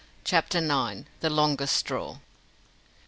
CHAPTER 0.23 0.57
IX. 0.57 1.03
THE 1.19 1.29
LONGEST 1.29 1.77
STRAW. 1.77 2.17